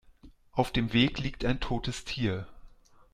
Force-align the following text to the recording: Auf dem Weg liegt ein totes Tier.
Auf 0.53 0.71
dem 0.71 0.93
Weg 0.93 1.19
liegt 1.19 1.45
ein 1.45 1.59
totes 1.59 2.05
Tier. 2.05 2.47